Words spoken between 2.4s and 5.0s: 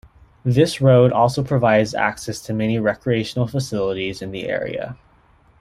to many recreational facilities in the area.